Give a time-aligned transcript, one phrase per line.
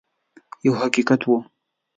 [0.65, 1.37] یو حقیقت وو.